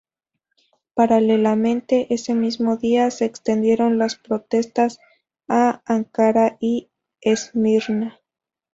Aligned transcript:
Paralelamente, 0.95 2.07
ese 2.11 2.33
mismo 2.33 2.75
día 2.75 3.11
se 3.11 3.25
extendieron 3.25 3.99
las 3.99 4.15
protestas 4.15 4.99
a 5.47 5.83
Ankara 5.85 6.57
y 6.59 6.89
Esmirna. 7.21 8.19